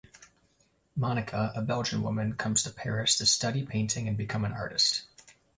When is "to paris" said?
2.63-3.15